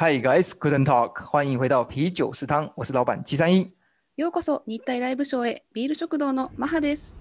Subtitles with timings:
[0.00, 3.68] Hi guys, couldn't talk，欢迎回到啤酒食堂，我是老板七三一。
[4.16, 7.16] ようこそ日泰ライブショーへ、ビール食堂のマハです。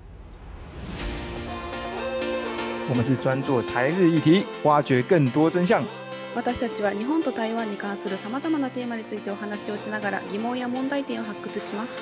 [2.88, 5.84] 我们是专做台日议题，挖掘更多真相。
[6.36, 11.98] 私たちは日本と台湾に関するさまざまなテーマについてお話をしながら、疑問や問題点を発掘します。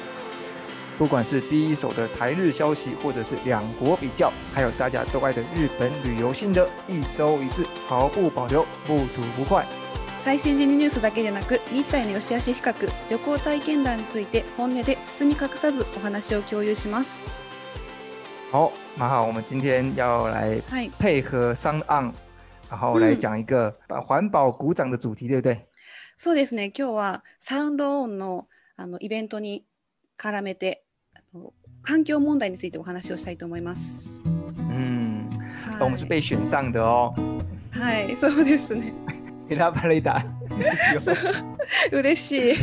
[0.98, 9.66] 不管是第一手的台日消息，或者是两国比较，还有大家都爱的日本旅游心得，一周一次，毫不保留，不吐不快。
[10.26, 12.74] 最新時事ニュースだけでなく日体の良し悪し比較
[13.12, 17.16] 旅行体験談について本音で包み隠さずお話を共有します。
[18.52, 20.60] 好，马好，我们今天要来
[20.98, 22.12] 配合商岸，
[22.72, 23.72] 然后来讲一个
[24.02, 25.60] 环保鼓掌的主题，对不对？
[26.18, 26.72] そうですね。
[26.74, 28.48] 今日はサウンドオンの
[28.78, 29.64] あのイベントに
[30.18, 30.82] 絡めて
[31.84, 34.10] 環境問題についてお話をしたいと思います。
[34.74, 35.28] 嗯，
[35.80, 37.14] 我们是被选上的哦。
[37.70, 38.92] はい、そうですね。
[39.48, 41.00] 皮拉帕雷达，嬉し
[42.38, 42.56] い。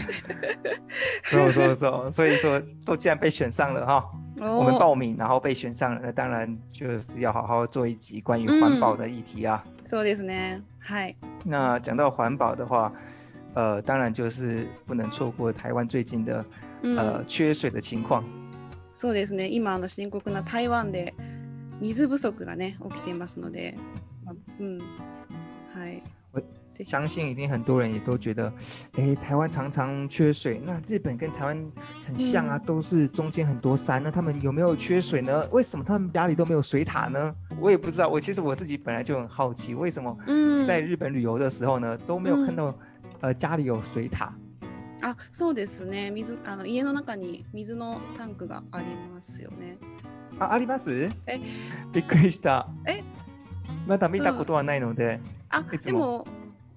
[1.24, 4.04] 所 以，说， 说，所以说，都既然被选上了哈，
[4.38, 9.64] 我们报名，然后被选上了，那当然就是要好好做一集关于环保的议题啊。
[9.86, 11.14] そうですね、はい。
[11.44, 12.92] 那讲到环保的话，
[13.54, 16.44] 呃，当然就是不能错过台湾最近的
[16.82, 18.24] 呃缺水的情况。
[18.96, 21.12] そうですね、今の深刻な台湾で
[21.80, 23.74] 水不足がね起きていますので、
[24.58, 24.78] うん、
[25.74, 26.02] はい。
[26.80, 28.50] 相信一定很多人也都觉得，
[28.92, 30.60] 哎，台湾常常缺水。
[30.64, 31.72] 那日本跟台湾
[32.06, 34.02] 很像啊，都是中间很多山。
[34.02, 35.46] 那他们有没有缺水呢？
[35.50, 37.34] 为什么他们家里都没有水塔呢？
[37.60, 38.08] 我也不知道。
[38.08, 42.74] 我其实我自己本来就很好奇，为什么嗯，在日本旅游的时候呢，都没有看到，
[43.20, 44.32] 呃，家里有水塔。
[45.02, 46.10] 啊，そうですね。
[46.24, 49.76] 水あの家の中に水のタンクがありますよね。
[50.38, 51.10] あ、あります？
[51.26, 51.38] え、
[51.92, 52.66] びっくりした。
[52.86, 53.02] え、
[53.86, 55.20] まだ見たことはないので。
[55.50, 56.24] あ、でも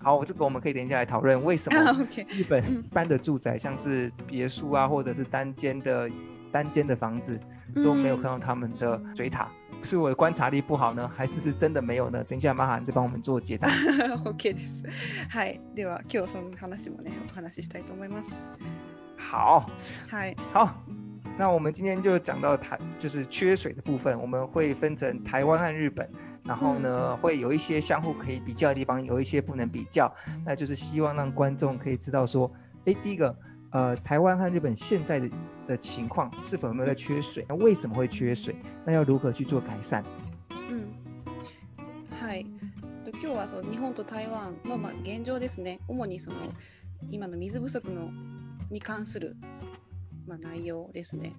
[0.05, 6.07] 好，这个我们可以连下来讨论，为什么 日本一般的住宅，像是别墅啊，或者是单间的
[6.51, 7.39] 单间的房子，
[7.83, 9.47] 都没有看到他们的水塔？
[9.81, 12.23] 是我的观察力不好呢，还是是真的没有呢？
[12.25, 13.67] 等一下，马涵再帮我们做解答。
[14.29, 14.85] OK，す。
[15.33, 18.45] Hi，では今日の話もね、お話ししたいと思います。
[19.17, 19.65] 好。
[20.07, 20.35] はい。
[20.53, 20.69] 好。
[21.35, 26.07] 那我们今天就讲到台，就是缺水的部分，我们会分成台湾和日本。
[26.45, 30.13] 然后呢，会有一些相互可以比较的地方，有一些不能比较，
[30.45, 32.49] 那就是希望让观众可以知道说，
[32.85, 33.35] 诶，第一个，
[33.71, 35.29] 呃，台湾和日本现在的
[35.67, 40.03] 的情况是否有没有在缺水，那为什么会缺水，那要如何去做改善？
[40.69, 40.85] 嗯，
[42.11, 42.43] 嗨，
[43.19, 45.79] 今日はその日本と台湾のま現状ですね。
[45.87, 46.35] 主にその
[47.09, 48.11] 今の水不足の
[48.69, 49.35] に関する
[50.27, 51.33] ま内容ですね。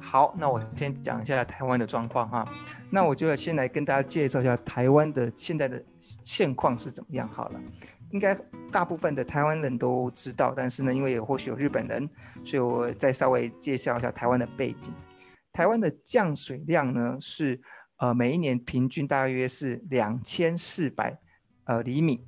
[0.00, 2.44] 好，那我先讲一下台湾的状况哈。
[2.90, 7.60] 那我就要先来跟大家介绍一下台湾的现在的现况是怎么样好了。
[8.10, 8.34] 应该
[8.72, 12.08] 大部分的台湾人都知道，但是呢，因为也或许有日本人，
[12.42, 14.92] 所以我再稍微介绍一下台湾的背景。
[15.52, 17.60] 台湾的降水量呢是
[17.98, 21.18] 呃每一年平均大约是两千四百
[21.64, 22.24] 呃厘米。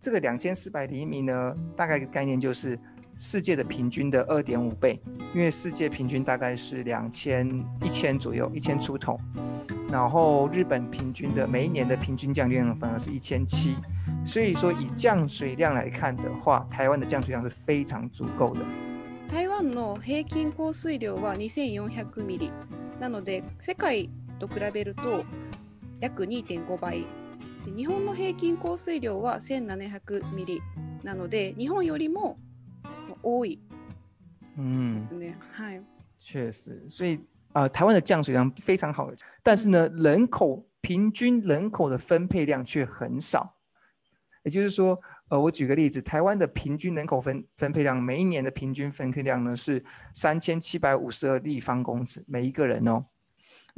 [0.00, 2.76] 这个两千四百厘米呢，大概概念就是
[3.16, 4.98] 世界的平均的二点五倍，
[5.34, 7.46] 因为世界平均大概是两千
[7.84, 9.20] 一千左右，一千出头，
[9.92, 13.76] 然后日本平均的每一年的平均降水量反而是一千七，
[14.24, 18.60] 所以说以降水量来看的话，台湾的降水量是非常足够的。
[19.28, 22.50] 台湾的平均降水量是二千四百ミリ、
[22.98, 25.24] なので世界と比べると
[26.00, 27.04] 約二点五倍。
[27.66, 30.62] 日本の平均降水量は1,700ミリ
[31.02, 32.38] なので、日本よりも
[33.22, 33.60] 多い
[34.56, 35.34] ですね。
[36.18, 37.18] 确实，所以
[37.52, 39.10] 啊，台湾的降水量非常好，
[39.42, 43.56] 但是呢，人口平均人口的分配量却很少。
[44.42, 44.98] 也就是说，
[45.28, 49.82] 呃，我举个例子，台湾的平均人口分分配量，每一年的平均分配量呢是
[50.80, 53.04] 百五十二立方公尺，每一个人哦。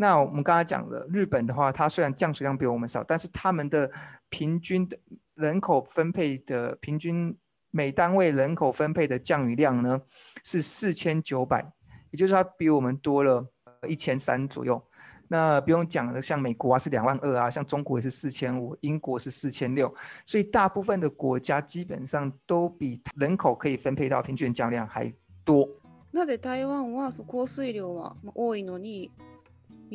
[0.03, 3.89] 那我们刚才讲了，日本的话，它虽然降水量比我们少，但是他们的
[4.31, 4.99] 平均的
[5.37, 7.33] 人口分配的平均
[7.71, 10.03] 每单位人口分配的降雨量呢，
[10.43, 11.73] 是四千九百，
[12.11, 13.47] 也就是说比我们多了
[13.87, 14.83] 一千三左右。
[15.29, 19.95] 那不用讲了，像美国啊是两万二啊，像中国也是四千五，英国是四千六，
[20.27, 25.15] 所以大部分的国家基本上都比人口可以分配到平均降量还
[25.45, 25.65] 多。
[26.11, 29.09] 那在台湾はその降水量は多いのに。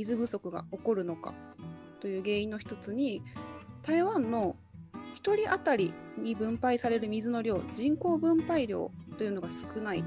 [0.03, 1.33] 水不足が起こるのか
[1.99, 3.23] という原因の一つに
[3.81, 4.55] 台湾の
[5.15, 5.91] 1人当たり
[6.21, 10.03] に分配される水の量人口分配量というのが少ない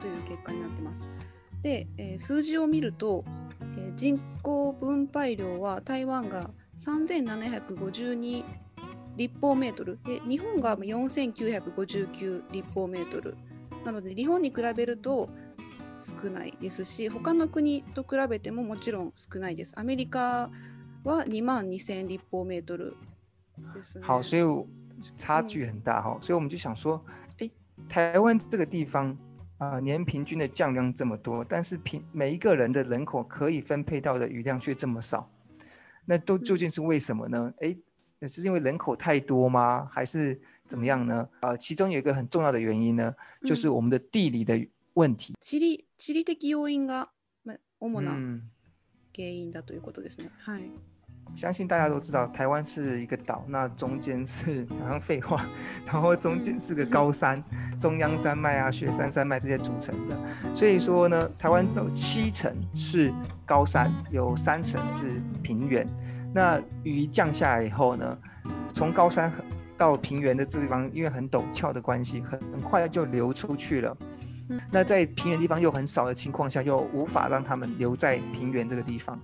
[0.00, 1.06] という結果になってます。
[1.62, 3.24] で、えー、数字を見ると、
[3.78, 6.50] えー、人口分配量は台湾が
[6.80, 8.44] 3752
[9.16, 13.36] 立方メートルで日本が4959立方メートル
[13.84, 15.28] なので日本に比べると
[16.04, 19.72] 少ないですし、他の国と比べてももちろん少ないです。
[19.76, 20.50] アメリカ
[21.02, 22.94] は2万2千立方メートル。
[24.04, 27.02] 好，所以差距很大哈，所以我们就想说，
[27.38, 27.50] 哎，
[27.88, 29.16] 台湾这个地方
[29.58, 35.26] 啊，年平均的降量这么多，但是平每一个人的人口可以分配到的雨量却这么少，
[36.04, 37.54] 那都究竟是为什么呢？
[37.60, 37.78] 诶，
[38.18, 39.88] 那是因为人口太多吗？
[39.90, 41.26] 还是怎么样呢？
[41.40, 43.14] 啊，其中有一个很重要的原因呢，
[43.46, 44.60] 就是我们的地理的
[44.94, 45.34] 问题。
[45.40, 45.84] 地理。
[46.04, 47.08] 地理的要因が、
[47.46, 48.10] ま、主な
[49.16, 50.28] 原因だということですね。
[50.44, 50.60] 是。
[51.34, 55.46] 相信大家都知道，台湾是一个岛，那中间是好像废话，
[55.86, 57.42] 然后中间是个高山，
[57.80, 60.14] 中央山脉啊、雪山山脉这些组成的。
[60.54, 63.10] 所以说呢，台湾有七成是
[63.46, 65.06] 高山，有三成是
[65.42, 65.88] 平原。
[66.34, 68.18] 那雨降下来以后呢，
[68.74, 69.32] 从高山
[69.78, 73.96] 到平原的这地方，因为很陡峭的关系，很快就流出去了。
[74.70, 79.18] 那在平原地方又很少的情况下，又无法让他们留在平原这个地方，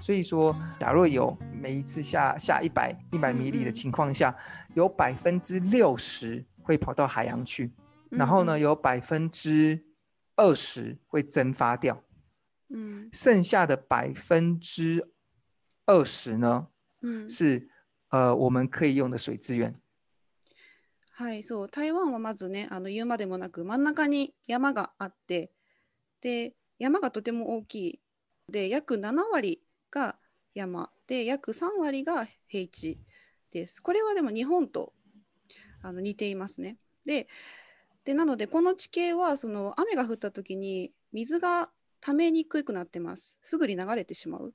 [0.00, 4.34] 所以说，假若有每一次下下一百一百米里的情况下，
[4.74, 7.72] 有百分之六十会跑到海洋去，
[8.10, 9.84] 然后呢，有百分之
[10.36, 12.02] 二十会蒸发掉，
[12.70, 15.12] 嗯，剩下的百分之
[15.86, 16.68] 二十呢，
[17.02, 17.68] 嗯，是
[18.08, 19.79] 呃我们可以用的水资源。
[21.20, 25.52] はいそう台湾はまずねあの言うまでもなく真ん中に山があって
[26.22, 28.00] で山がとても大きい
[28.50, 30.16] で約7割が
[30.54, 32.98] 山で約3割が平地
[33.52, 33.82] です。
[33.82, 34.94] これはでも日本と
[35.82, 36.78] あの似ていますね。
[37.04, 37.28] で
[38.04, 41.68] でなのでこの地形はその雨が降った時に水が
[42.00, 43.36] 溜めにくくなってます。
[43.42, 44.54] すぐに流れてしまう。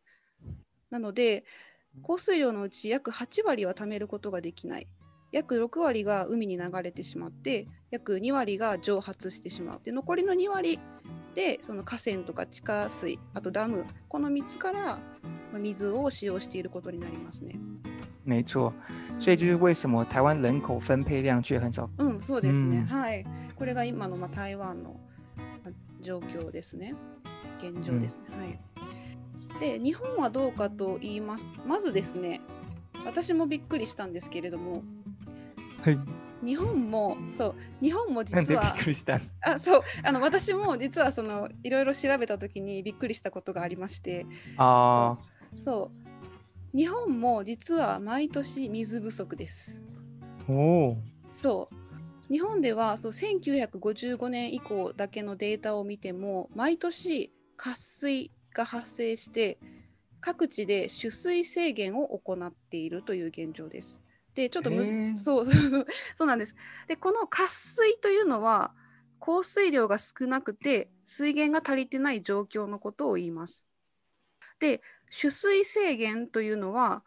[0.89, 1.45] なので
[2.01, 4.87] 降水量のうち約8割は貯めることができない。
[5.35, 10.79] 約6割が海に流れてしまって約2割が蒸発してしまうで残りの2割
[11.35, 14.99] でその河川とか地下水あとダムこの3つから
[15.53, 17.59] 水を使用していることになりますね。
[18.25, 18.73] 没错，
[19.19, 21.87] 所以就是为什么台湾人口分配量却很少。
[21.99, 22.85] 嗯，そうですね。
[22.89, 23.23] はい、
[23.55, 24.99] これが今のまあ台湾の
[26.01, 26.95] 状況ですね。
[27.59, 28.23] 現状ですね。
[28.35, 29.59] はい。
[29.61, 31.45] で、日本はどうかと言います。
[31.65, 32.41] まずですね、
[33.05, 34.83] 私もびっくりしたんですけれども、
[35.85, 35.99] はい
[36.43, 44.25] 日本もそう日本も実はびっくりしたあそうあの私も実はそのいろいろ調べた時にびっくりしたことがありまして
[44.57, 45.23] ああ
[45.63, 45.91] そ
[46.73, 49.79] う日本も実は毎年水不足です
[50.49, 50.97] おお
[51.41, 51.69] そ
[52.29, 59.59] う日本ではそう1955年以降だけのデータを見ても毎年渇水が発生して
[60.19, 64.01] 各地で取水制限を行っているという現状です
[64.35, 65.53] でちょっとむそうそう
[66.19, 66.55] そうなんです
[66.87, 68.73] でこの渇水というのは
[69.19, 73.63] 降水量が少なくて水源が足りてない状況のことを言います
[74.59, 74.81] で
[75.19, 77.03] 取水制限というのは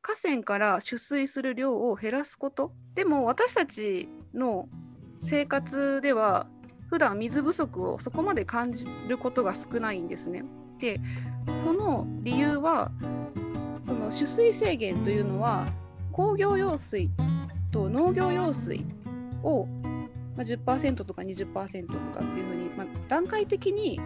[0.00, 4.68] 河川から取水する量を減らすことでも私たちの
[5.20, 6.48] 生活では
[6.88, 10.44] 普段水不足をそこまで感じることが少ないんですね。
[10.78, 11.00] で
[11.62, 12.90] その理由は
[13.84, 15.66] その取水制限というのは
[16.12, 17.08] 工業用水
[17.72, 18.84] と農業用水
[19.42, 19.64] を、
[20.36, 21.86] まあ、10%とか20%とかっていう
[22.46, 23.98] ふうに、まあ、段階的に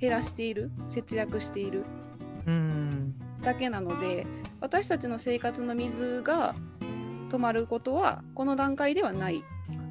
[0.00, 1.84] 減らしている節約している
[3.42, 4.26] だけなので
[4.60, 6.54] 私たちの生活の水が
[7.30, 9.44] 止まることはこの段階ではない。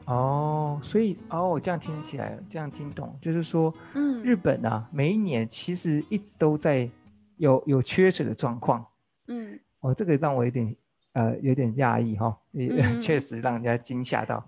[0.08, 6.90] 哦，所以哦，这样听起来，这样听懂，就是说，嗯，日本啊，每一年其实一直都在
[7.38, 8.84] 有有缺水的状况，
[9.28, 10.74] 嗯，哦，这个让我有点
[11.18, 12.38] 呃，有点讶异哈，
[13.02, 14.48] 确实让人家惊吓到。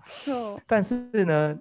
[0.68, 1.58] 但是呢，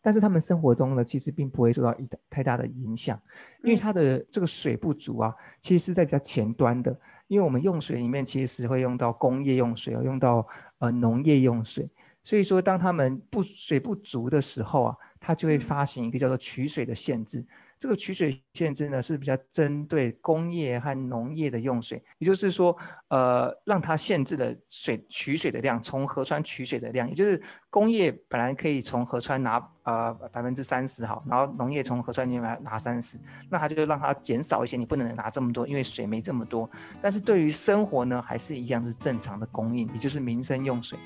[0.00, 3.20] 但是他们生活中呢，其实并不会受到一太大的影响，
[3.62, 6.98] 因为它的这个水不足啊，其实是在比较前端的。
[7.26, 10.46] 因为我们用水里面其实会用到工业用水，用到
[10.78, 11.86] 呃农业用水，
[12.24, 17.44] 所以说当他们不水不足的时候啊，它就会发行一个叫做取水的限制。
[17.78, 22.76] 这个取水限制呢是比较针对工业和农业的用水，也就是说，
[23.08, 33.16] 呃，让它限制了水取水的量，从河川取水的量，也就是工业本来可以从河川拿呃百分之三十哈，然后农业从河川里面拿三十，
[33.48, 36.68] 那它就让它减少一些，你不能拿这么多，因为水没这么多。
[37.00, 40.98] 但是对于生活呢，还是一样是正常的供应，也就是民生用水。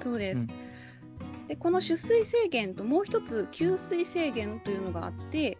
[0.00, 0.48] そうです。
[1.48, 5.56] でこの取水制限ともう一つ給水制限というのがあって。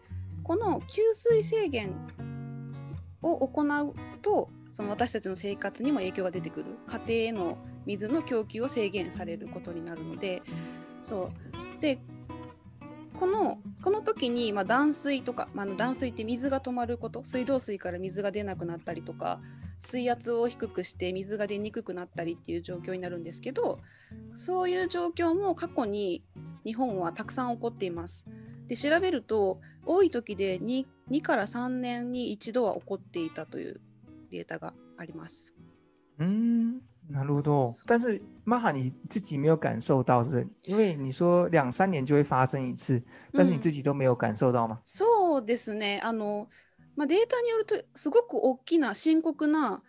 [0.48, 1.92] この給水制限
[3.20, 6.64] を行うとその私たちの生活にも影響が出てくる
[7.06, 10.40] 家庭への水の供給を制限されることになるので
[11.02, 11.30] そ
[11.76, 11.98] うで
[13.20, 19.40] このこの時に、まあ、断水とか、まあ、断水って水が止まること水道水から水が出なくなったりとか
[19.80, 23.80] 水圧を低くして水が出にくくなったりっていう状況になるんですけど
[24.34, 26.22] そういう状況も過去に
[26.64, 28.24] 日本はたくさん起こっています。
[28.68, 33.80] で調べると多い時で 2, 2から3年に一度は起こっていたという
[34.30, 35.54] データがあります。
[36.22, 36.74] ん、
[37.08, 37.74] なるほど。
[37.86, 40.46] 但是マハ h a 你自己没有感受到，是不是？
[40.64, 44.80] 因为你说两三年就会发生一次，但是你自己都没有感受到吗？
[44.84, 45.98] そうですね。
[46.02, 46.48] あの、
[46.94, 49.82] まあデータによるとすごく大きな深刻な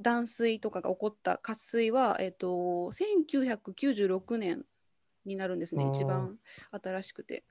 [0.00, 2.48] 断水とかが起こった渇水は、えっ、と
[3.30, 4.64] 1996年
[5.26, 5.88] になるんですね。
[5.94, 6.36] 一番
[6.72, 7.44] 新しくて。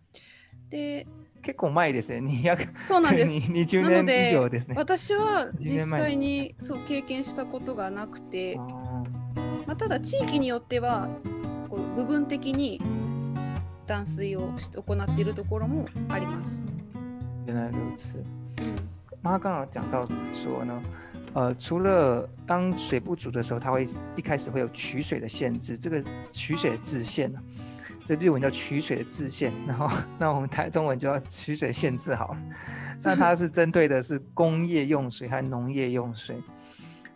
[0.69, 1.05] で
[1.41, 9.03] 結構前ですね200そうなんです20 年以上ですね私は実際にそう経験したことがなくて、あ、
[9.67, 11.07] まあ、ただ地域によっては
[11.69, 12.81] こう部分的に
[13.85, 14.49] 断水を
[14.83, 16.65] 行っているところもあります。
[17.47, 18.23] 原来如此。
[19.21, 20.81] 妈刚好讲到说呢，
[21.35, 23.83] 呃，除了当水不足的时候，它会
[24.17, 27.73] 一开始会有取水的限制，这个取水的制限呢、啊。
[28.05, 32.37] 这日文叫取水的制限，然后那我们台中文就要取水限制好。
[33.01, 36.37] 那它是针对的是工业用水和农业用水。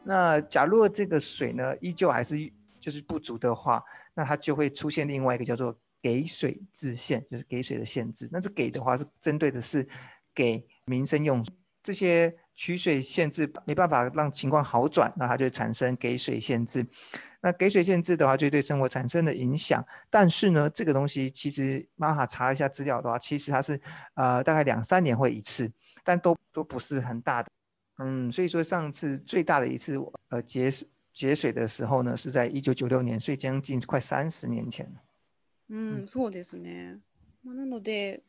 [0.03, 2.35] 那假若这个水呢依旧还是
[2.79, 3.83] 就是不足的话，
[4.15, 8.27] 那它就会出现另外一个叫做给水制限，就是给水的限制。
[8.31, 9.87] 那这给的话是针对的是
[10.33, 11.45] 给民生用。
[11.83, 16.85] 这些取水限制没办法让情况好转，那它就产生给水限制。
[17.41, 19.85] 那给水限制的话，就对生活产生的影响。
[20.09, 23.79] 但是呢，这个东西其实玛哈查了一下资料的话，其实它是
[24.15, 25.71] 呃大概两三年会一次，
[26.03, 27.49] 但都都不是很大的。
[27.99, 29.95] 嗯，所以说上次最大的一次
[30.29, 34.91] 呃节水节水的时候呢，是在一九九六年，所以将近快三十年前
[35.69, 36.99] 嗯，そうですね。
[37.45, 38.21] まなので、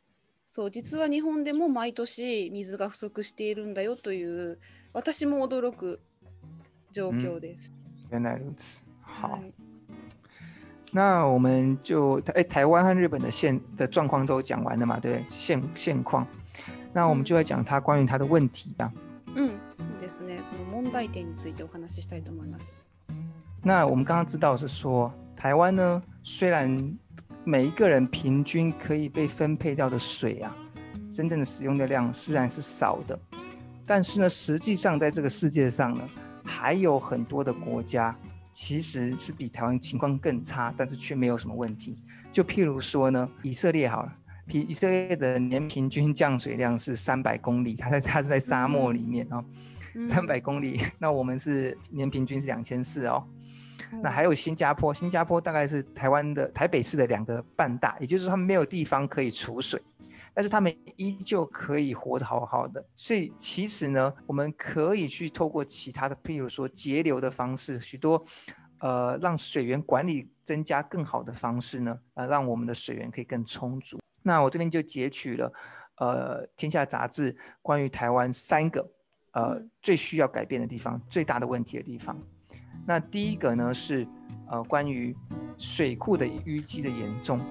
[0.51, 4.57] そう実は日本でも毎年水が不足しているんだよという
[4.93, 5.99] 私も驚く
[6.93, 7.73] 状況です。
[8.09, 8.81] な原ん如此。
[9.21, 9.39] 好，
[10.91, 15.23] 那我们就台台湾和日本的现的状况都讲完了嘛，对不对？
[15.23, 16.25] 现现况，
[16.91, 18.91] 那我们就要讲它关于它的问题啊。
[19.35, 20.39] 嗯，そうですね。
[20.41, 22.83] この問題点についてお話ししたいと思います。
[23.61, 26.67] 那我们刚刚知道是说，台湾呢，虽然
[27.43, 30.55] 每一个人平均可以被分配到的水啊，
[31.11, 33.17] 真正的使用的量虽然是少的，
[33.85, 36.03] 但是呢，实际上在这个世界上呢，
[36.43, 38.15] 还有很多的国家。
[38.51, 41.97] 其实是比台湾情况更差，但是却没有什么问题。
[42.31, 44.13] 就譬如说呢，以色列好了，
[44.45, 49.43] 比以色列的年平均降水量是三百公里，它在它是在沙漠里面哦，
[50.05, 50.81] 三百公里。
[50.99, 53.25] 那我们是年平均是两千四哦。
[54.01, 59.81] 那还有新加坡，新加坡大概是台湾的台北市的两个半大，也就是说他们没有地方可以储水。
[60.33, 68.23] 但是他们依旧可以活得好好的，所以其实呢，我们可以去透过其他的，譬如说节流的方式，许多
[68.79, 73.99] 呃让水源管理增加更好的方式呢，呃，让我们的水源可以更充足。
[74.23, 75.51] 那我这边就截取了，
[75.97, 78.89] 呃，《天下杂志》关于台湾三个
[79.33, 82.17] 呃最需要改变的地方，最大的问题的地方。
[82.85, 84.07] 那第一个呢是
[84.49, 85.15] 呃关于
[85.57, 87.41] 水库的淤积的严重，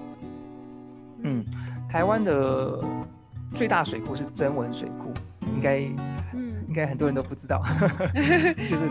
[1.21, 1.45] 嗯。
[1.91, 2.79] 台湾的
[3.53, 5.81] 最大水库是真文水库，应该，
[6.33, 7.61] 嗯，应该很多人都不知道。
[8.15, 8.87] 就是，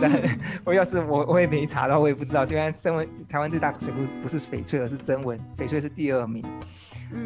[0.63, 2.45] 我要是我我也没查到，我也不知道。
[2.45, 5.39] 就然真文台湾最大水库不是翡翠，而是真文。
[5.57, 6.45] 翡翠是第二名，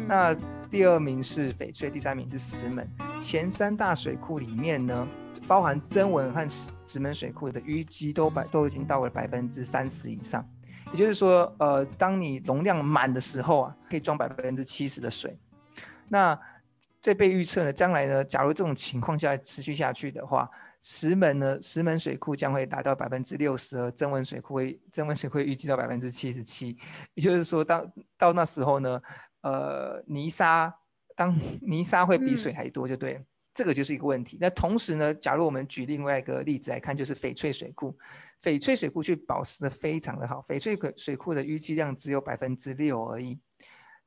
[0.08, 0.34] 那
[0.70, 2.88] 第二名是翡翠，第三名是石门。
[3.20, 5.06] 前三大水库里面呢，
[5.46, 10.42] 包含真文和石石门水库的淤积都百都已经到了百分之三十以上。
[10.92, 15.38] 也就是说，呃，当你容量满的时候啊，可以装百分之七十的水。
[16.08, 16.38] 那
[17.00, 26.76] 这被预测呢，将来呢，假如这种情况下持续下去的话，石门呢，石门水库将会达到百分之六十，而增温水库会，增温水库预计到百分之七十七，
[27.14, 29.00] 也就是说，当到那时候呢，
[29.42, 30.74] 呃，泥沙
[31.14, 34.36] 当泥沙会比水还多，就对，这个就是一个问题。
[34.40, 37.96] 那同时呢，假如我们举另外一个例子来看，就是翡翠水库，
[38.42, 43.38] 翡翠水库去保持的非常的好，翡翠水库的预计量只有百分之六而已。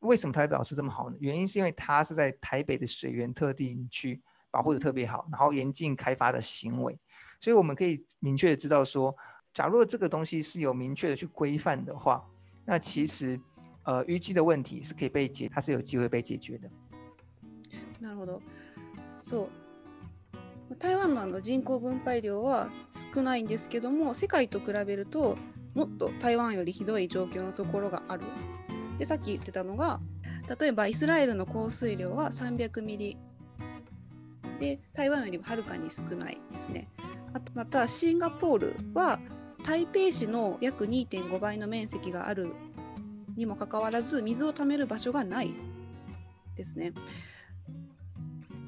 [0.01, 1.15] 为什么它表示这么好呢？
[1.20, 4.20] 原因是因为它是在台北的水源特定区
[4.51, 6.98] 保护得特别好，然后严禁开发的行为，
[7.41, 9.13] 所以我们可以明确的知道说，
[9.53, 12.25] 假如这个东西是有明确的去规范的话，
[12.65, 13.39] 那其实，
[13.84, 16.70] 呃，淤积的问题是可以被解，它是有机会被解决的。
[18.01, 18.39] なるほど。
[19.24, 19.48] そう。
[20.77, 22.70] 台湾のあの人口分配量は
[23.13, 25.36] 少ないんですけども、世界と比べると
[25.74, 28.24] もっと台湾よりひどい状況のところがある。
[29.00, 30.01] でさっき言ってたのが
[30.60, 33.18] 例えばイスラエルの降水量は300ミリ
[34.60, 36.89] で台湾よりもはるかに少ないですね。
[37.34, 39.18] あとまたシンガポールは
[39.63, 42.50] 台北市の約2.5倍の面積がある
[43.38, 45.53] にもかかわらず水をためる場所がない
[46.58, 46.91] ですね。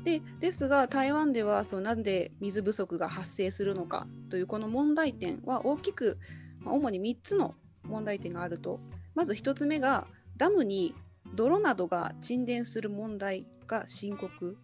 [0.06, 6.18] でですが台湾ではそうなんで水不足が発生するのかというこの問題点は大きく、
[6.60, 8.80] まあ、主に3つの問題点があると
[9.14, 10.08] まず1つ目が
[10.42, 10.96] ダムに
[11.36, 14.58] 泥などが沈殿する問題が深刻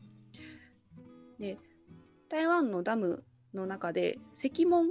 [1.39, 1.59] で
[2.29, 4.87] 台湾のダムの中で石門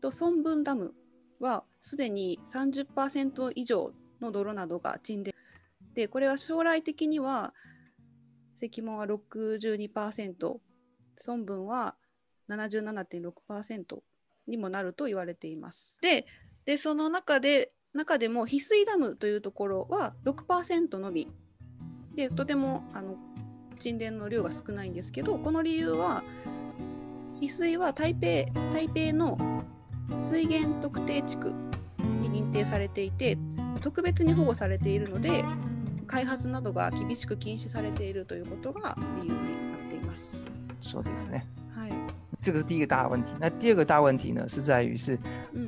[0.00, 0.94] と孫文ダム
[1.38, 5.34] はすでに30%以上の泥などが沈殿
[5.94, 7.52] でこれは将来的には
[8.62, 10.32] 石門は62%
[11.26, 11.94] 孫文は
[12.48, 13.98] 77.6%
[14.46, 15.98] にもなると言われています。
[16.00, 16.24] で
[16.64, 21.28] でその中で中でも翡翠ダムというところは6%のみ
[22.14, 23.16] でとてもあの
[23.78, 26.22] 沈殿の量が少ないんですけどこの理由は
[27.40, 29.38] 翡翠は台北台北の
[30.18, 31.52] 水源特定地区
[32.22, 33.36] に認定されていて
[33.80, 35.44] 特別に保護されているので
[36.06, 40.46] 開発などが厳しく禁止されているということが理由になっています。
[40.80, 41.46] そうですね
[42.42, 43.32] 这个是第一个大问题。
[43.40, 45.16] 那第二个大问题呢，是在于是，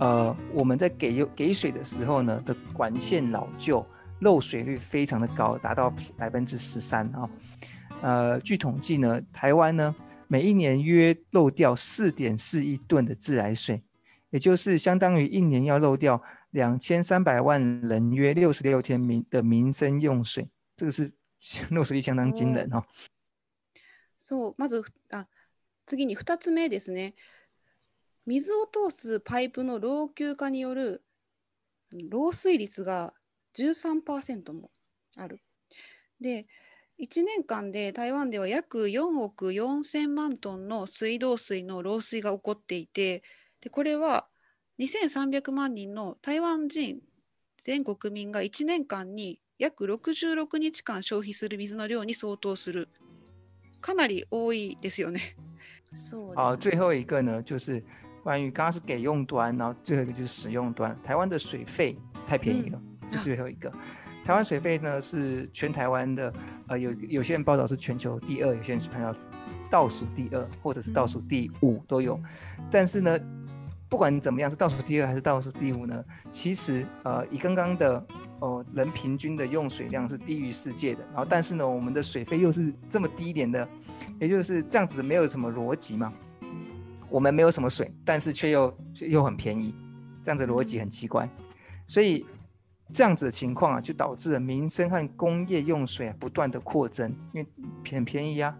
[0.00, 3.86] 呃，我们在给给水的时候呢，的管线老旧，
[4.20, 7.30] 漏水率非常的高，达到百分之十三啊。
[8.02, 9.94] 呃，据统计呢，台湾呢，
[10.26, 13.80] 每一年约漏掉四点四亿吨的自来水，
[14.30, 20.48] 也就是相当于一年要漏掉两千三百万人约六十六天民的民生用水。
[20.76, 21.12] 这个是
[21.70, 22.82] 漏水率相当惊人哦。
[24.18, 25.24] 所以，啊。
[25.86, 27.14] 次に2つ目ですね。
[28.26, 31.02] 水を通すパイプの老朽化による
[31.92, 33.12] 漏水率が
[33.58, 34.70] 13%も
[35.16, 35.40] ある。
[36.20, 36.46] で、
[37.00, 43.22] 1年間で台湾では約4億4000万トンの水道水の漏水が起こっていて、
[43.60, 44.26] でこれは
[44.78, 47.00] 2300万人の台湾人
[47.64, 52.88] 全国民が1年間に約66日間消費する水の量に相当する。
[53.82, 55.36] かなり多いですよね。
[56.34, 57.82] 好，最后一个呢，就是
[58.22, 60.96] 关于刚刚是给用端，然后最后一个就是使用端。
[61.02, 62.80] 台湾的水费太便宜了，
[63.10, 63.70] 是最后一个。
[64.24, 66.32] 台湾水费呢是全台湾的，
[66.68, 69.14] 呃，有有些人报道是全球第二，有些人是看到
[69.70, 72.18] 倒数第二，或者是倒数第五都有。
[72.70, 73.18] 但是呢，
[73.88, 76.02] 不管怎么样，是倒数第二还是倒数第五呢？
[76.30, 78.04] 其实呃，以刚刚的
[78.40, 83.68] 哦，人平均的用水量是低于世界的，然后但是呢，我们的水费又是这么低一点的。
[84.20, 86.12] 也就是这样子，没有什么逻辑嘛？
[87.10, 88.76] 我们没有什么水，但是却又
[89.08, 89.74] 又很便宜，
[90.22, 91.28] 这样子逻辑很奇怪。
[91.86, 92.24] 所以
[92.92, 97.48] 这样子的情况啊，就导致了民生和工业用水啊不断的扩增，因为
[97.92, 98.56] 很便宜啊。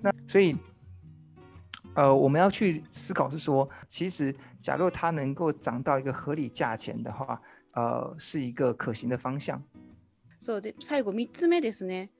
[0.00, 0.56] 那所以，
[1.94, 7.40] 呃，我们要去思考是说，其实假若它能够涨到一个合理价钱的话，
[7.74, 9.60] 呃，是一个可行的方向。
[10.40, 12.10] そうで最後三つ目ですね。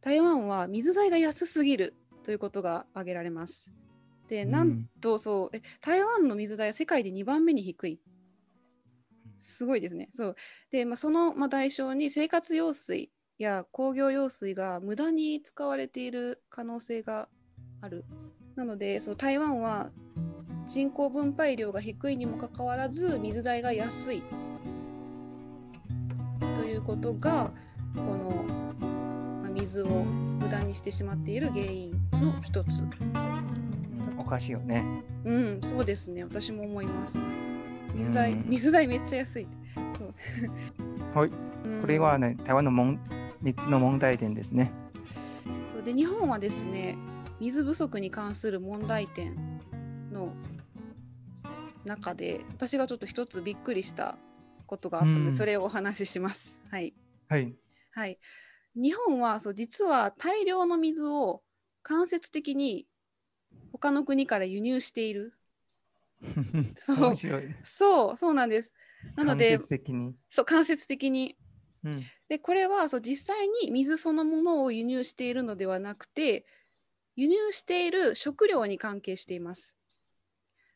[0.00, 1.94] 台湾は水代が安すぎる。
[2.22, 3.70] ということが挙げられます。
[4.28, 8.00] でなんとそうえ台湾の水代は世界で2番目に低い。
[9.42, 10.08] すごいですね。
[10.14, 10.36] そう
[10.70, 17.28] で、まあ、その、まあ、代償に生活用水や工業用水が無駄に使われている可能性が
[17.80, 18.04] ある。
[18.54, 19.88] なのでその台湾は
[20.68, 24.22] 人口分配量が低いにもかかわらず水代が安い
[26.60, 27.50] ということが
[27.96, 28.46] この
[29.54, 32.66] 水を無駄にしてしまっている原因の一つ、
[34.18, 34.84] おかしいよね
[35.24, 37.18] うんそうですね私も思います
[37.94, 39.46] 水代、うん、水代めっちゃ安い
[41.14, 41.30] はい、
[41.80, 42.98] これはね台湾のもん
[43.42, 44.72] 3つの問題点ですね
[45.72, 46.96] そうで日本はですね
[47.40, 49.36] 水不足に関する問題点
[50.12, 50.32] の
[51.84, 54.16] 中で私がちょっと一つびっくりした
[54.66, 56.60] ことがあったので、うん、それをお話しします。
[56.70, 56.94] はい、
[57.28, 57.54] はい、
[57.90, 58.18] はい、
[58.74, 61.42] 日本はそう実は大量の水を
[61.82, 62.86] 間接的に
[63.72, 65.34] 他の国から輸入している。
[66.76, 67.16] そう
[67.64, 68.72] そうそうなんです。
[69.16, 71.36] なので間接的にそう間接的に。
[71.84, 71.96] うん、
[72.28, 76.46] でこれはそう実際に水そのものを輸入しているのではなくて
[77.16, 79.74] 輸入している食料に関係しています。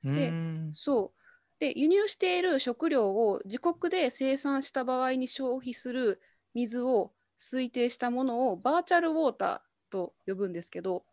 [0.03, 0.33] で
[0.75, 1.23] そう
[1.61, 6.21] で輸入している食料を自国で生産した場合に消費する
[6.55, 9.59] 水を推定したものをバーチャルウォーター
[9.93, 11.05] と呼ぶんですけど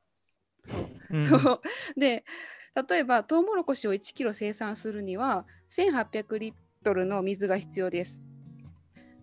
[1.12, 1.62] うん、そう
[2.00, 2.24] で
[2.90, 5.46] 例えばトウモロコシを1キロ生産するには
[5.78, 6.54] 1800リッ
[6.86, 8.24] トルの水が必要です。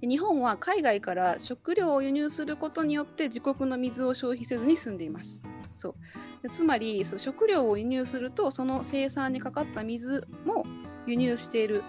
[0.03, 5.43] で日本は海外から食料を輸入することによって自国の水を消費せずに済んでいます。
[5.75, 5.97] そ
[6.45, 10.65] うつまりそう食料を輸入するとその生産にかかった水も
[11.07, 11.83] 輸入している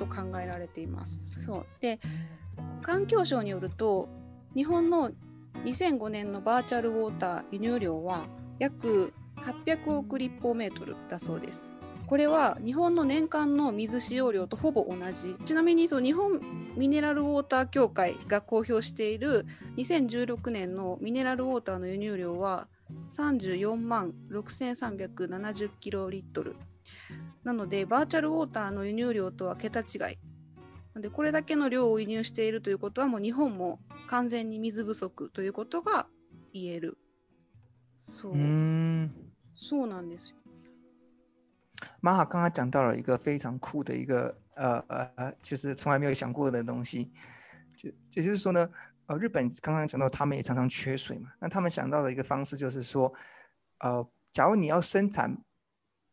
[0.00, 1.22] と考えられています。
[1.38, 2.00] そうで
[2.82, 4.08] 環境省によると
[4.58, 5.12] 日本の
[5.62, 8.24] 2005年のバーチャルウォーター輸入量は
[8.58, 11.70] 約800億立方メートルだそうです。
[12.08, 15.36] これは日本の年間の水使用量とほぼ同じ。
[15.44, 16.40] ちなみにそう日本
[16.76, 22.66] ミネラルウォーター協会が公表している2016年のミネラルウォーターの輸入量は
[23.16, 26.56] 34万6370キロリットル。
[27.44, 30.18] なのでバーチャルウォーターの輸入量とは桁違い。
[30.98, 36.06] のでこれだけの量を輸入しているということはもう日本も完全に水不足ということが
[36.52, 36.98] 言える。
[38.00, 38.34] そう
[39.60, 40.36] そうなんですよ。
[42.02, 44.78] 玛あ刚刚讲到了一个非常酷的一个呃
[45.14, 47.10] 呃，就是从来没有想过的东西，
[47.76, 48.68] 就也就是说呢，
[49.06, 53.12] 呃，日本刚刚讲到他们也常常缺水嘛，那他们想到的一个方式就是说，
[53.80, 55.36] 呃，假如你要生产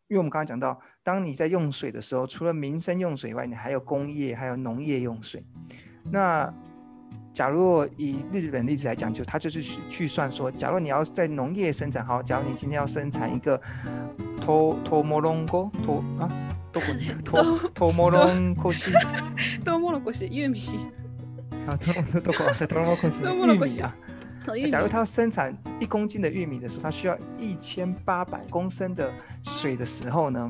[0.07, 5.43] 因为我们刚刚讲到，当你在用水的时候，除了民生用水以外，你还有工业、还有农业用水。
[6.11, 6.53] 那
[7.33, 13.59] 假如以日本例子来讲，就他就是去算说，假如你要在农业生产，好，假如你今天要生产一个
[14.39, 15.71] トトモロンコ
[16.21, 16.29] 啊，
[16.71, 17.19] どこ？
[17.23, 18.91] トトモロンコシ？
[19.63, 20.11] トモロンコ
[21.65, 23.21] 啊，トモロンコシ？
[23.23, 23.95] トモロンコ啊。
[24.69, 29.11] 假如它生产一公斤的玉米的时候，它需要一千八百公升的
[29.43, 30.49] 水的时候呢，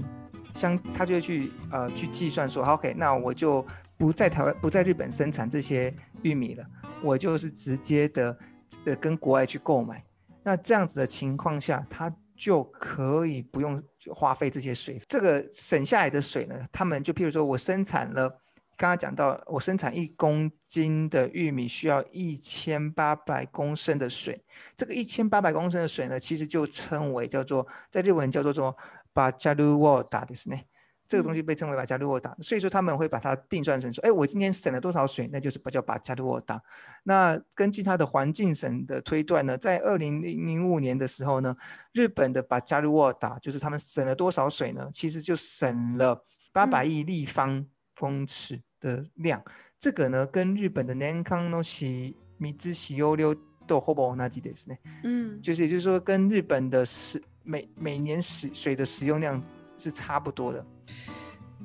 [0.53, 3.65] 像他就会去呃去计算说，OK，那我就
[3.97, 6.65] 不在台湾不在日本生产这些玉米了，
[7.01, 8.38] 我就是直接的
[8.84, 10.03] 呃跟国外去购买。
[10.43, 13.81] 那这样子的情况下，它就可以不用
[14.13, 18.41] 花费这些水，这个省下来的水呢，他们就譬如说我生产了。
[18.77, 24.43] 刚刚讲到，我生产一公斤的玉米需要一千八百公升的水。
[24.75, 28.75] 这个一千八百公升的水呢，其实就称为叫做，在日本叫做做
[29.13, 30.59] 把加鲁沃达的是呢。
[31.07, 36.59] 这个东西被称为巴加鲁沃达，所以说他们会把它定算成说，哎，我今天省了多少水，那就是叫巴加鲁沃达。
[37.03, 41.55] 那根据它的环境省的推断呢，在二零零五年的时候呢，
[41.93, 44.89] 日本的巴加鲁沃达就是他们省了多少水呢？
[44.91, 47.63] 其实就省了八百亿立方。
[47.99, 49.41] 公尺的量。
[49.79, 52.13] 这个呢跟日本的年間の使
[52.58, 53.36] 之使用量
[53.67, 54.79] とほぼ同じですね。
[55.03, 59.41] 嗯，就是也就是说跟日本的使每每年使水的使用量
[59.77, 60.63] 是差不多的。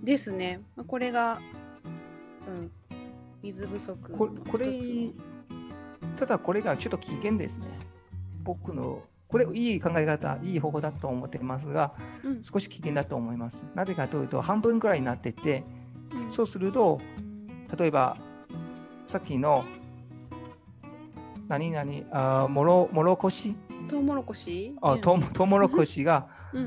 [0.03, 0.61] ですね。
[0.87, 1.39] これが、
[2.47, 2.71] うん、
[3.43, 4.31] 水不足こ。
[4.51, 4.67] これ
[6.17, 7.67] ただこれがちょっと危険ですね。
[8.45, 11.95] 僕のこれいい考え方、いい方法だと思ってますが、
[12.43, 13.65] 少し危険だと思います。
[13.77, 15.63] なぜかというと半分くらいになってて。
[16.31, 17.01] そうすると、
[17.77, 18.17] 例えば、
[19.07, 19.65] さっきの
[21.49, 23.57] 何々あもろもろこし
[23.89, 26.61] トウモロコシあトトウモロコシが、う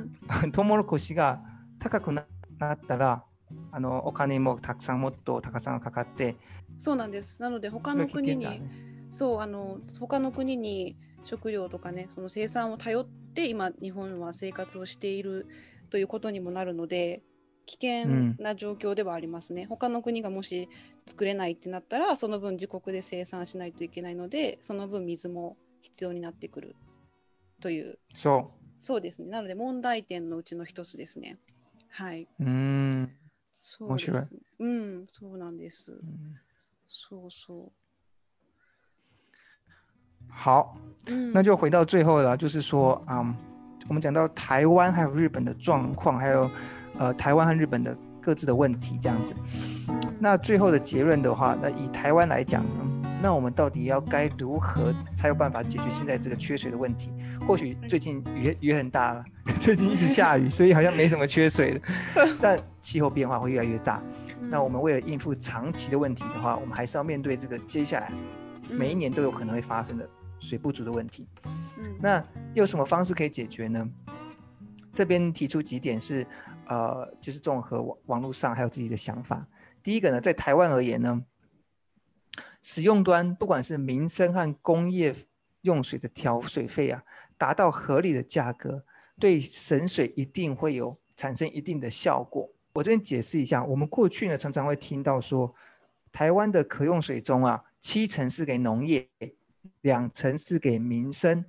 [0.47, 1.41] ん、 トウモロコシが
[1.79, 2.25] 高くな
[2.73, 3.23] ったら
[3.71, 6.35] あのお金もたくさんもっと高さがかかって
[6.77, 8.61] そうなんですなので他の国に、ね、
[9.09, 15.47] そうあの他の国に食料とかねその生産を頼って今日本は生活をしている
[15.91, 17.21] ということにもなるので
[17.65, 20.67] 危険な状況ではありますね、うん、他の国がもし
[21.07, 26.75] 作れないってなったらその分自国で生産しないといけないのでその分水も必要になってくる
[27.61, 31.37] というそうそうですねなので問題点のうちの一つですね
[31.89, 33.11] はいうん
[33.59, 34.21] そうです、ね、
[34.59, 35.99] うんそうなんです、うん、
[36.87, 37.71] そうそう
[40.41, 40.73] 好，
[41.31, 43.35] 那就回到最后了，就是说，嗯，
[43.89, 46.49] 我们讲到台湾还有日本的状况，还有
[46.97, 49.33] 呃，台湾和日本的各自的问题这样子，
[50.19, 52.63] 那最后的结论的话，那以台湾来讲，
[53.21, 57.11] 那我们到底要该如何才有办法解决现在这个缺水的问题？
[57.47, 59.23] 或许最近雨雨很大，了，
[59.59, 61.81] 最近一直下雨， 所以好像没什么缺水了。
[62.39, 64.01] 但气候变化会越来越大，
[64.39, 68.11] 那我们为了应付长期的问题的话，我们还是要面对这个接下来
[68.69, 70.07] 每一年都有可能会发生的
[70.39, 71.27] 水不足的问题。
[71.77, 73.87] 嗯，那有什么方式可以解决呢？
[74.93, 76.25] 这边提出几点是，
[76.67, 79.47] 呃，就是综合网网络上还有自己的想法。
[79.81, 81.23] 第一个呢，在台湾而言呢，
[82.61, 85.15] 使用端不管是民生和工业
[85.61, 87.03] 用水的调水费啊，
[87.39, 88.85] 达到合理的价格，
[89.19, 92.51] 对省水一定会有产生一定的效果。
[92.73, 95.53] 我这边解释一下，我们过去呢常常会听到说，
[96.11, 99.09] 台湾的可用水中啊，七成是给农业，
[99.81, 101.45] 两成是给民生，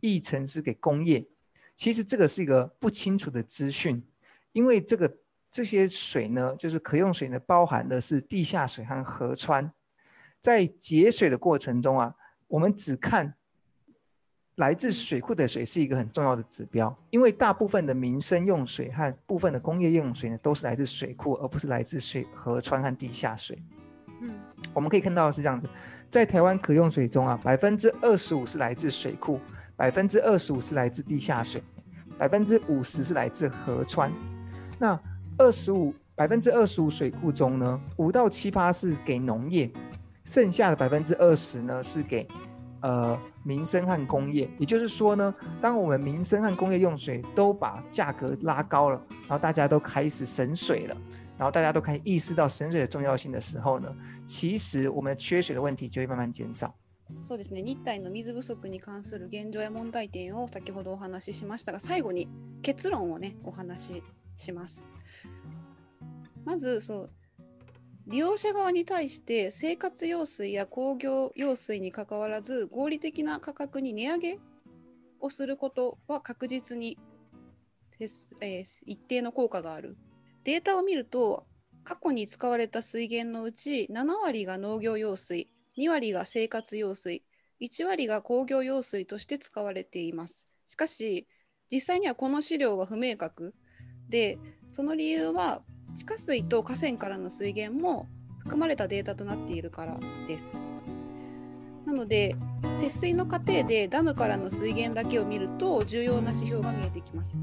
[0.00, 1.28] 一成是给工业。
[1.76, 4.02] 其实这个是一个不清楚的资讯，
[4.52, 5.16] 因为这个
[5.50, 9.70] 这些水呢，就是可用水呢，包含的是地下水和河川。
[10.40, 12.14] 在节水的过程中啊，
[12.48, 13.34] 我们只看
[14.54, 23.60] 来自水库的水是一个很重要的指标，因为大部分的民生用水和部分的工业用水呢，都是来自水库，而不是来自水河川和地下水。
[24.20, 24.38] 嗯，
[24.72, 25.68] 我们可以看到是这样子，
[26.08, 29.38] 在台湾可用水中啊，百分之二十五是来自水库。
[29.76, 31.62] 百分之二十五是来自地下水，
[32.16, 34.10] 百分之五十是来自河川。
[34.78, 34.98] 那
[35.36, 39.70] 二十五百分之二十五水库中呢，五到七八是给农业，
[40.24, 42.26] 剩下的百分之二十呢是给
[42.80, 44.48] 呃民生和工业。
[44.58, 50.96] 也就是说呢，当我们民生和工业用水都把价格拉高了，然后大家都开始省水了，
[51.36, 56.74] 然后大家都开始意识到省水的重要性的时候呢，其实我们缺水的问题就会慢慢减少。
[57.22, 62.28] そうですね日体の水不足に関する現状や問題点を先ほどお話ししましたが最後に
[62.62, 64.02] 結論をねお話し
[64.36, 64.86] します。
[66.44, 67.10] まずそう
[68.06, 74.38] 利用者側に対して生活用水や工業用水にかかわらず合理的な価格に値上げ
[75.20, 76.98] をすることは確実に、
[77.98, 79.96] えー、一定の効果がある。
[80.44, 81.46] データを見ると
[81.82, 87.22] 過去に使われた水源のうち7割が農業用水2割が生活用水、
[87.60, 90.46] 1割が工業用水として使われています。
[90.68, 91.26] しかし、
[91.70, 93.54] 実際にはこの資料は不明確
[94.08, 94.38] で、
[94.72, 95.60] その理由は
[95.94, 98.06] 地下水と河川からの水源も
[98.38, 100.62] 含まれたデータとなっているからです。
[101.84, 102.34] なので
[102.80, 107.36] 節水の過程でダムからの水源だけを見ると重要な指標が見えてきます。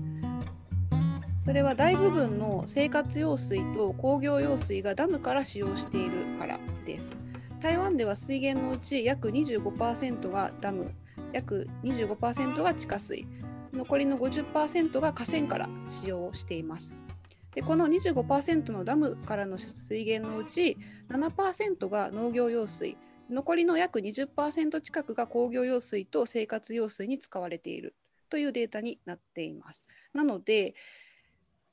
[1.45, 7.15] それは大部分の生活用水と工業用水がダムから使用しているからです。
[7.63, 10.91] 台湾では水源のうち約25%がダム
[11.31, 13.25] 約25%が地下水
[13.71, 16.99] 残りの50%が河川から使用しています
[17.55, 20.77] でこの25%のダムからの水源のうち
[21.09, 22.97] 7%が農業用水
[23.29, 27.95] 残りの約20%近くが工業用水と生活用水に使われている
[28.29, 30.75] というデータになっていますなので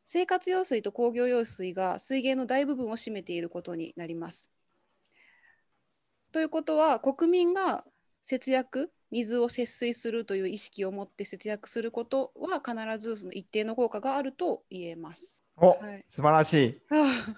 [0.05, 4.53] 生活用水と工業用水が水源の大部分を占めていることになります
[6.33, 7.83] ということは国民が
[8.25, 15.45] 節約水を節水するという意識を持って節約することは必ずその一定の効果があると言えます。
[15.57, 16.81] お、はい、素晴らしい。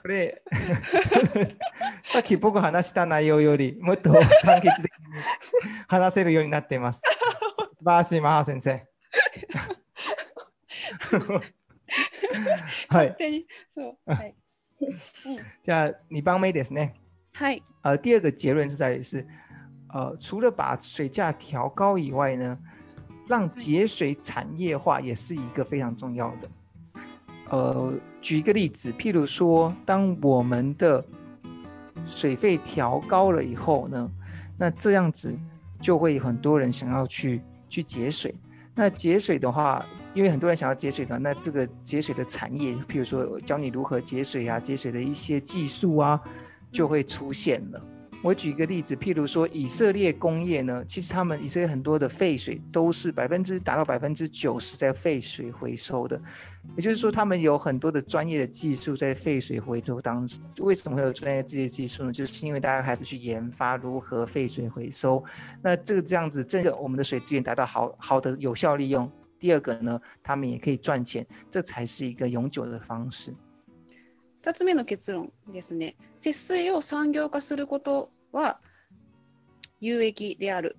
[0.02, 0.42] これ
[2.04, 5.04] さっき僕話した内容よりもっと簡潔的に
[5.88, 7.00] 話せるようになっています。
[7.74, 8.72] 素晴らしいマハ先生。
[12.90, 13.16] はい。
[14.04, 14.34] はい。
[15.64, 16.98] じゃあ2番目ですね。
[17.34, 19.26] 嗨，呃，第二个结论是在是，
[19.88, 22.58] 呃，除了把水价调高以外呢，
[23.26, 26.50] 让节水产业化也是一个非常重要的。
[27.48, 31.02] 呃，举一个例子，譬如说，当我们的
[32.04, 34.10] 水费调高了以后呢，
[34.58, 35.34] 那这样子
[35.80, 38.34] 就会有很多人想要去去节水。
[38.74, 46.20] 那节水的话，因为很多人想要节水的，那这个节水的产业，譬如说教你如何节水啊，节水的一些技术啊。
[46.72, 47.80] 就会出现了。
[48.24, 56.20] 我举一个例子，譬如说以色列工业呢，其实他们以色列很多的废水都是百分之达到百分之九十在废水回收的，
[56.76, 60.40] 也就是说他们有很多的专业的技术在废水回收当中。
[60.60, 62.12] 为什么会有专业这些技术呢？
[62.12, 65.22] 就是因为大家还是去研发如何废水回收。
[65.60, 69.10] 那这个这样子，这个我们的水资源达到好好的有效利用。
[69.40, 73.34] 第二个呢，他们也可以赚钱，这才是一个永久的方式。
[74.44, 78.58] 2つ目の結論ですね節水を産業化することは
[79.80, 80.76] 有益である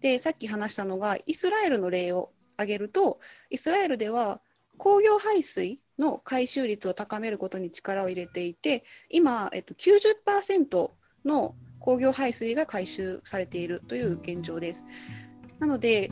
[0.00, 4.40] でさっき話したのがイスラエルの例を挙げるとイスラエルでは
[4.76, 10.90] 工業排水の回収率を高めることに力を入れていて今、えっと、90%
[11.24, 14.84] の工業排水が回収されているという現状です。
[15.58, 16.10] なので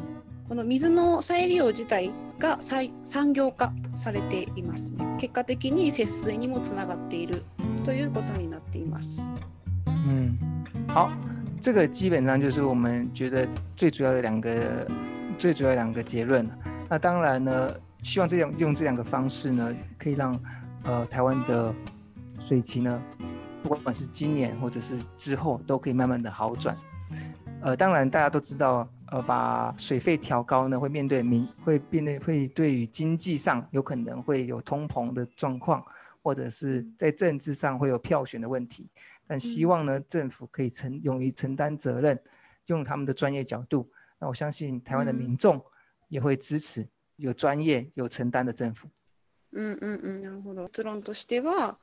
[0.52, 4.92] この水の再利用自体が再産業化されています。
[5.18, 7.42] 結果的に節水にもつながっている
[7.86, 9.26] ということになっています。
[9.86, 10.36] 嗯，
[10.88, 11.10] 好，
[11.58, 14.86] 这个基本上就是我们觉得最主要的两个，
[15.38, 16.46] 最主要两个结论。
[16.86, 20.38] 那当然呢，希望这样用这两个方式呢，可以让
[20.84, 21.74] 呃台湾的
[22.38, 23.02] 水情呢，
[23.62, 26.76] 不管是今年或者是之后，都可以慢慢的好转。
[27.62, 28.86] 呃，当然大家都知道。
[29.12, 35.84] 呃，把水费调高呢，会面对民，会变得会对于经济上有可能会有通膨的状况，
[36.22, 38.88] 或者是在政治上会有票选的问题。
[39.26, 42.18] 但希望呢，政府可以承勇于承担责任，
[42.66, 43.86] 用他们的专业角度。
[44.18, 45.62] 那我相信台湾的民众
[46.08, 48.88] 也会支持有专业有承担的政府。
[49.50, 50.66] 嗯嗯嗯，なるほど。
[50.70, 51.78] 結論としては、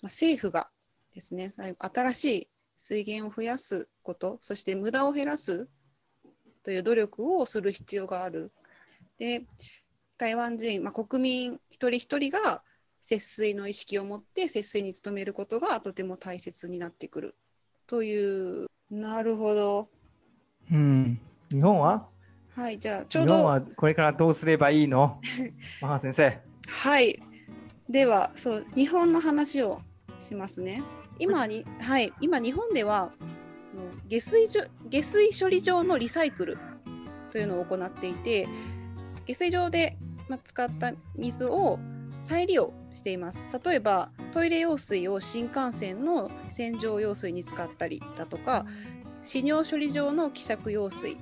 [0.00, 0.68] まあ政府が
[1.14, 5.68] ですね、新しい水源を増やすこと、そして無駄を減らす。
[6.68, 8.52] という努力をする必要がある。
[9.18, 9.44] で
[10.18, 12.60] 台湾人、まあ、国民一人一人が
[13.00, 17.34] 節水の意識を持って節水に努めることがとても大切になってくる
[17.86, 19.88] というなるほど。
[20.70, 21.18] うん、
[21.50, 22.06] 日本は
[22.54, 25.22] はいじゃあちょうど日本はこれからどうすればいいの
[25.80, 26.38] マハ先生。
[26.68, 27.18] はい
[27.88, 29.80] ではそう日本の話を
[30.20, 30.82] しますね。
[31.18, 33.10] 今に、はい、今日本では
[34.08, 34.62] 下水下
[35.02, 36.58] 水処理場のリサイクル
[37.30, 38.48] というのを行っていて
[39.26, 39.96] 下水場で
[40.44, 41.78] 使った水を
[42.22, 48.66] 再利用しています例えばトイレ用水を新幹線の洗浄用水に使ったりだとか
[49.22, 51.16] 飼尿処理場の希釈用水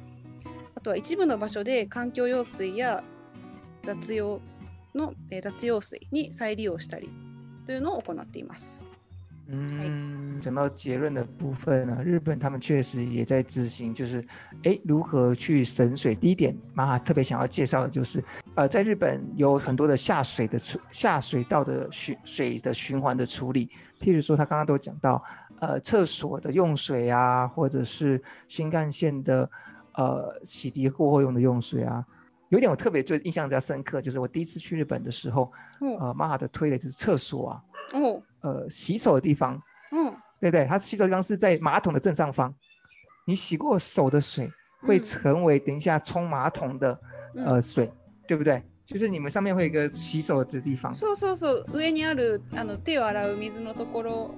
[0.75, 3.03] あとは一部の場所で環境用水や
[3.83, 4.41] 雑用
[4.95, 7.11] の雑用水に再利用したり
[7.67, 8.86] というのを行っています。
[9.49, 14.25] 嗯，讲到结论的部分呢，日本他们确实也在执行，就是，
[14.65, 16.15] 哎，如何去省水？
[16.17, 18.23] 第一点，马哈特别想要介绍的就是，
[18.57, 25.23] 呃，在日本有很多的下水的处下水道的循水的循环的处理，譬如说他刚刚都讲到，
[25.61, 29.49] 呃，厕所的用水啊，或者是新干线的，
[29.95, 32.05] 呃，洗涤过后用的用水啊，
[32.49, 37.63] 有一点我特别就印象比较深刻，就是我第一次去日本的时候，嗯、马哈的推的就是厕所啊。
[38.47, 40.65] 呃洗手的地方，嗯，对不对？
[40.67, 42.55] 它洗手地方是在马桶的正上方，
[43.27, 44.49] 你洗过手的水
[44.83, 46.99] 会成为等一下冲马桶的、
[47.35, 47.91] 嗯、呃水，
[48.29, 48.63] 对不对？
[48.85, 50.93] 就是你们上面会有一个洗手的地方。
[50.93, 51.73] そうそうそう。
[51.73, 54.31] 上にあるあの手を洗う水のところ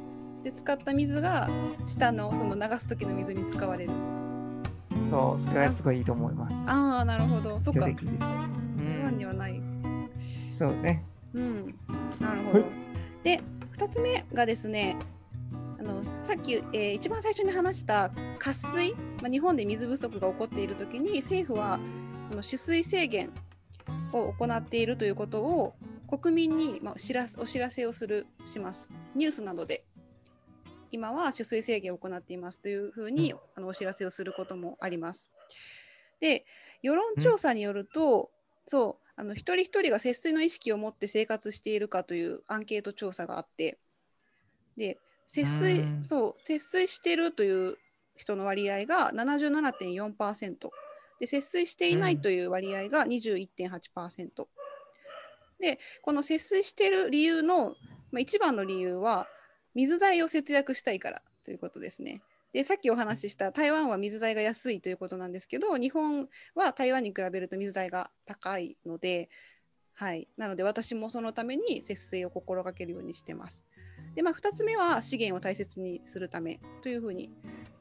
[0.42, 1.46] で使った水が
[1.84, 3.90] 下のその流す時の水に使われる。
[5.10, 6.70] そう、それはすごいいいと思います。
[6.70, 7.60] ああ、なるほど。
[7.60, 7.84] そっか。
[7.86, 7.90] う
[9.14, 9.60] にはない。
[10.50, 11.04] そうね。
[11.34, 11.66] うん。
[12.18, 12.64] なるほど。
[13.22, 13.40] で。
[13.78, 14.96] 2つ目がですね
[15.78, 18.10] あのさっき、えー、一番最初に話した
[18.40, 21.78] 渇水、まあ、日本で水不足が起こっている時に政府は
[22.28, 23.30] その取水制限
[24.12, 25.74] を行っているということを
[26.10, 29.84] 国民に、まあ、知らお知らせをするしますニュースなどで
[30.90, 35.30] 今は取水制限を行っていますというふうに、あのお知らせをすることもあります。
[36.18, 36.46] で
[36.82, 38.30] 世論調査によると、
[38.66, 43.76] そうあの一人一人が節水の意識を持って生活しているかというアンケート調査があって
[44.76, 47.76] で節水そう節水してるという
[48.14, 50.54] 人の割合が77.4%
[51.18, 54.28] で節水していないという割合が21.8%
[55.58, 57.70] でこの節水してる理由の、
[58.12, 59.26] まあ、一番の理由は
[59.74, 62.22] 水代を節約したいからということですね。
[62.52, 69.28] でさっきお話しした台湾は水代が安いということなんですけど日本は台湾に比べると水代が高いので、
[69.94, 73.66] はい、なので私もそのために節水を心がけるようにしてます。
[74.14, 77.30] でまあ、2つ目は資源を大切にするためというふうに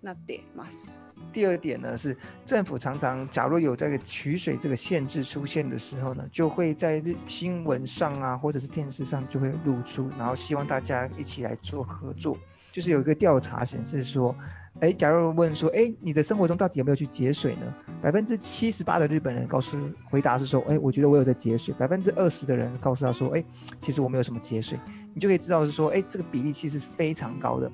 [0.04, 1.02] なっています。
[1.34, 12.38] 第二点呢是政府常常假如有这个取水这个限制出现的时候呢，就会在新闻上啊，或者是电视上就会露出，然后希望大家一起来做合作。
[12.78, 14.38] 就是有一个调查显示说，
[14.82, 17.62] 哎，假如问说，哎，你的生活中到底有没有去节水呢？
[18.04, 21.74] 百分之七十八的日本人告诉回答是说，哎，我觉得我有在节水。
[21.74, 23.44] 百分之二十的人告诉他说，哎，
[23.80, 24.78] 其实我没有什么节水。
[25.12, 27.72] 你就可以知道是说，哎，这个比例其实非常高的。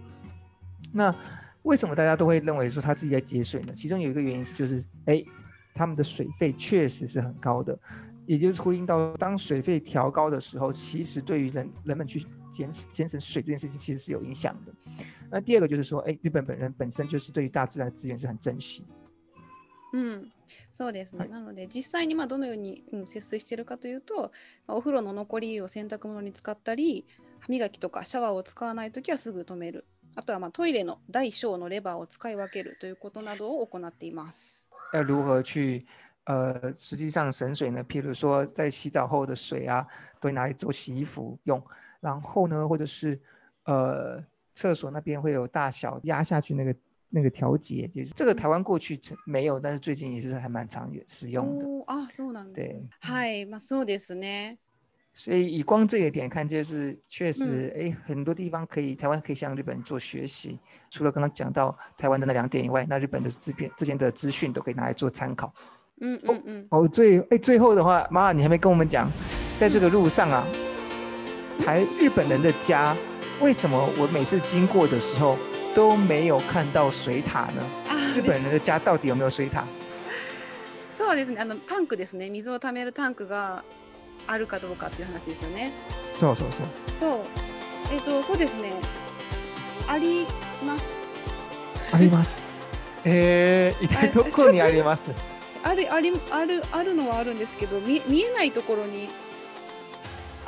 [0.94, 1.14] 那
[1.64, 3.74] 为什么大家都会认为说他自己在节水呢？
[3.76, 5.22] 其中有一个原因是就是，哎，
[5.74, 7.78] 他们的水费确实是很高的，
[8.26, 12.26] 也就是呼应到当水费调高的时候，其实对于人人们去。
[12.54, 14.72] 节节省水这件事情其实是有影响的。
[15.32, 18.86] 那第二个就是说，哎，日本本人本身就是对于大自然的资源是很珍惜。
[19.94, 20.32] うん
[20.74, 24.32] そうですね、なので実際にまどのように、うん、節水しているかというと
[24.68, 27.06] お風呂の残りを洗濯物に使ったり
[27.40, 29.86] 歯磨きとかシャワーを使わない時はすぐ止める
[30.16, 34.68] あとはまトイレの大小のレバーを使い分けるということなどを行っています。
[34.94, 35.86] 要如何去
[36.26, 39.86] 呃，实际上省水呢，譬如说在洗澡后的水啊，
[40.22, 41.62] 都拿来做洗衣服用。
[42.04, 43.18] 然后呢，或者是，
[43.64, 44.22] 呃，
[44.54, 46.76] 厕所那边会有大小压下去那个
[47.10, 51.66] 那个调节，就是这个台湾过去没有，但是最近也是还蛮常使用的。
[51.88, 52.52] 啊，这样子。
[52.54, 52.86] 对。
[53.02, 54.58] ですね。
[55.16, 60.60] 所以以光这一点看，就是确实，哎，很多地方可以，台湾可以向日本做学习。
[60.90, 65.54] 除了刚刚讲到台湾的那两点以外，那日本的资片之前的资讯都可以拿来做参考。
[66.02, 66.68] 嗯嗯嗯。
[66.72, 69.10] 哦，最，哎，最后的话，妈妈你还没跟我们讲，
[69.60, 70.46] 在这个路上啊。
[71.60, 72.96] 台日本人的家，
[73.40, 75.38] 为什么我每次经过的时候
[75.74, 77.62] 都没有看到水塔呢？
[78.16, 79.64] 日本人的家到底有没有水塔？
[80.98, 81.40] そうですね。
[81.40, 82.30] あのタンクですね。
[82.30, 83.64] 水をためるタンクが
[84.28, 85.72] あるかどうかっていう話ですよね。
[86.12, 86.66] そうそうそう。
[87.00, 87.20] そう。
[87.92, 88.74] えっ、ー、とそうですね。
[89.88, 90.26] あり
[90.66, 90.86] ます。
[91.92, 92.52] あります。
[93.06, 95.12] え えー、一体どこにあります？
[95.64, 99.08] あるありあるあるのはあるんですけど、見見えないところに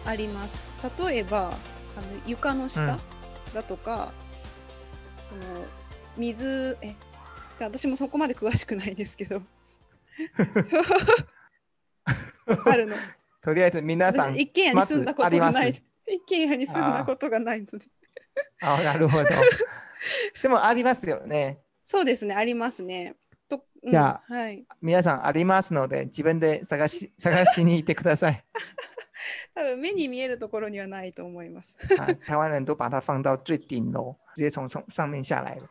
[0.06, 0.65] あります。
[1.10, 1.56] 例えばあの
[2.26, 3.00] 床の下
[3.54, 4.12] だとか、
[5.34, 5.66] うん、この
[6.18, 6.96] 水え
[7.60, 9.42] 私もそこまで詳しくないですけど
[12.66, 12.96] あるの
[13.42, 17.86] とりあえず皆さん一軒家に住んだことがない、一軒家に住んだことがないので
[18.62, 19.26] あなるほど
[20.42, 23.16] でもありますよねそうですねありますね
[23.48, 28.44] と、うん、じゃあ、はい、皆さんありますので自分で探し探しに行ってください
[29.54, 31.78] 可能目に見えるところにはないと思います。
[32.28, 35.64] 台湾人都把它放到最顶楼， 直接从从上面下来了。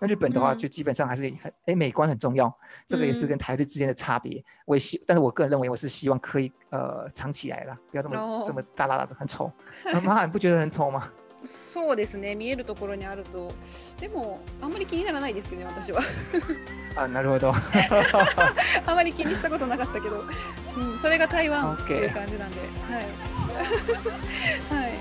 [0.00, 2.52] 那日本的话，就基本上还是很哎，美观很重要。
[2.86, 4.42] 这个也是跟台日之间的差别。
[4.64, 9.50] 我也希，但是我个人认为，我是希望可以呃藏起来了，不要这么这么大大的很丑。
[10.02, 11.10] 妈，你不觉得很丑吗？
[11.46, 13.52] そうですね見えるところにあると
[14.00, 16.00] でもあんまり気にならないですけどね私は
[16.96, 17.52] あなるほど
[18.86, 20.24] あまり気にしたことなかったけど、
[20.76, 22.58] うん、それが台湾っていう感じなんで、
[22.90, 23.04] はい
[24.82, 24.92] はい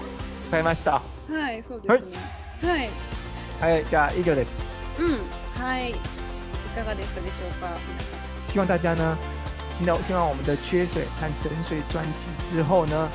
[0.51, 2.19] 買いましたはいそうですね
[2.61, 2.79] はい、
[3.61, 4.61] はい、はい、じゃあ以上です
[4.99, 5.95] うんはいい
[6.75, 7.69] かがでしたでしょうか
[8.51, 9.17] 希望大家呢
[9.75, 13.09] 听到听完我们的缺水和神水专辑之后呢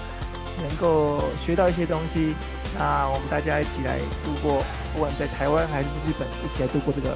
[0.61, 2.35] 能够学到一些东西
[2.76, 4.62] 那我们大家一起来度过，
[4.92, 7.10] 不管在台湾还是日本，一起来度过这个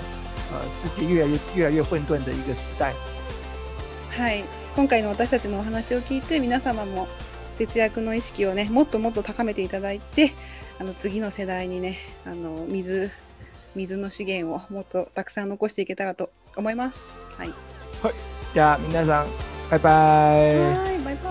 [0.52, 2.92] 呃世界越来越越来越混沌的一个时代。
[4.10, 4.44] はい、
[4.76, 7.08] 今回の私たちのお話を聞いて皆様も
[7.58, 10.32] 節約の意識をねもっともっと高めていただいて、
[10.78, 13.10] あの次の世代にねあの水
[13.74, 17.26] 水の資源をもっとたくさん残していけたらと思います。
[17.36, 17.48] はい。
[18.02, 18.14] はい、
[18.52, 19.26] じゃあ皆さん、
[19.70, 19.94] バイバイ。
[19.94, 21.30] はい、バイバ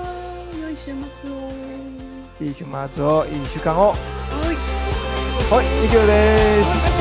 [0.59, 0.61] イ。
[0.61, 0.91] 良い週
[1.21, 1.50] 末を。
[2.43, 3.91] いい週末をいい週間を
[5.51, 7.00] はい以上です